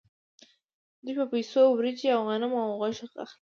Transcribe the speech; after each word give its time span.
دوی 1.03 1.13
په 1.19 1.25
پیسو 1.33 1.61
وریجې 1.69 2.07
او 2.15 2.21
غنم 2.29 2.53
او 2.61 2.69
غوښه 2.79 3.05
اخلي 3.23 3.27